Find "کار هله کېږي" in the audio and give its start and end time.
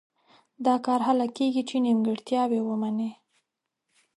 0.85-1.63